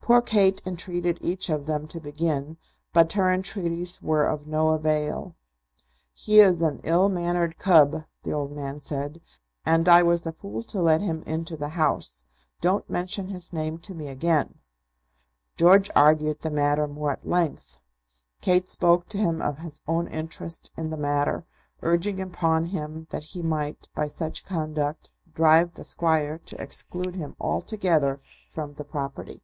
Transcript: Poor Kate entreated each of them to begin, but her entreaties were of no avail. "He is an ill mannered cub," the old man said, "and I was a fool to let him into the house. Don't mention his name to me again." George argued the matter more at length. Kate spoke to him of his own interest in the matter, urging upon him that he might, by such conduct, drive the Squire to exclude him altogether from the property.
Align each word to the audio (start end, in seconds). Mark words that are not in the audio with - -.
Poor 0.00 0.22
Kate 0.22 0.62
entreated 0.64 1.18
each 1.20 1.50
of 1.50 1.66
them 1.66 1.86
to 1.88 2.00
begin, 2.00 2.56
but 2.94 3.12
her 3.12 3.30
entreaties 3.30 4.00
were 4.00 4.24
of 4.24 4.46
no 4.46 4.70
avail. 4.70 5.34
"He 6.14 6.40
is 6.40 6.62
an 6.62 6.80
ill 6.82 7.10
mannered 7.10 7.58
cub," 7.58 8.04
the 8.22 8.32
old 8.32 8.50
man 8.52 8.80
said, 8.80 9.20
"and 9.66 9.86
I 9.86 10.00
was 10.02 10.26
a 10.26 10.32
fool 10.32 10.62
to 10.62 10.80
let 10.80 11.02
him 11.02 11.22
into 11.24 11.58
the 11.58 11.68
house. 11.68 12.24
Don't 12.62 12.88
mention 12.88 13.28
his 13.28 13.52
name 13.52 13.76
to 13.80 13.92
me 13.92 14.08
again." 14.08 14.54
George 15.58 15.90
argued 15.94 16.40
the 16.40 16.50
matter 16.50 16.86
more 16.88 17.12
at 17.12 17.26
length. 17.28 17.78
Kate 18.40 18.66
spoke 18.66 19.08
to 19.10 19.18
him 19.18 19.42
of 19.42 19.58
his 19.58 19.82
own 19.86 20.08
interest 20.10 20.72
in 20.74 20.88
the 20.88 20.96
matter, 20.96 21.44
urging 21.82 22.18
upon 22.18 22.64
him 22.64 23.06
that 23.10 23.24
he 23.24 23.42
might, 23.42 23.90
by 23.94 24.06
such 24.08 24.46
conduct, 24.46 25.10
drive 25.34 25.74
the 25.74 25.84
Squire 25.84 26.38
to 26.46 26.58
exclude 26.58 27.14
him 27.14 27.36
altogether 27.38 28.22
from 28.48 28.72
the 28.72 28.84
property. 28.84 29.42